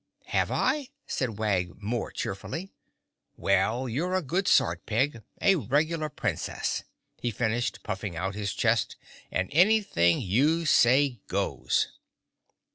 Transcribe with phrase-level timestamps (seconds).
[0.25, 2.71] "Have I?" said Wag more cheerfully.
[3.37, 6.83] "Well, you're a good sort, Peg—a regular Princess!"
[7.19, 8.95] he finished, puffing out his chest,
[9.31, 11.89] "and anything you say goes."